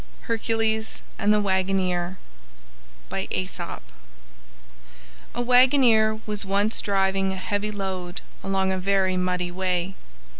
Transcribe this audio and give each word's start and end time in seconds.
HERCULES 0.21 0.99
AND 1.19 1.31
THE 1.31 1.39
WAGONER 1.39 2.17
A 3.11 3.47
wagoner 5.43 6.19
was 6.25 6.43
once 6.43 6.81
driving 6.81 7.31
a 7.33 7.37
heavy 7.37 7.69
load 7.69 8.21
along 8.43 8.71
a 8.71 8.79
very 8.79 9.15
muddy 9.15 9.51
way. 9.51 9.93